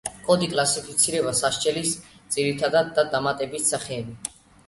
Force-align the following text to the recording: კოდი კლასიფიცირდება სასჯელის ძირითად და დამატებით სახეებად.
კოდი 0.27 0.45
კლასიფიცირდება 0.51 1.33
სასჯელის 1.39 1.91
ძირითად 2.37 2.79
და 2.97 3.05
დამატებით 3.13 3.67
სახეებად. 3.75 4.35